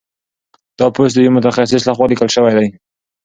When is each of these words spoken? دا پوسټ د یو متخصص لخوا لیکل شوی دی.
دا 0.79 0.85
پوسټ 0.95 1.13
د 1.15 1.19
یو 1.25 1.35
متخصص 1.37 1.81
لخوا 1.89 2.05
لیکل 2.11 2.29
شوی 2.35 2.53
دی. 2.57 2.67